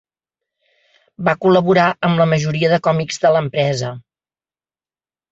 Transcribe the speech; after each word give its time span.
Va 1.27 1.35
col·laborar 1.45 1.83
amb 2.07 2.21
la 2.21 2.25
majoria 2.31 2.71
de 2.71 2.79
còmics 2.87 3.21
de 3.27 3.31
l'empresa. 3.35 3.91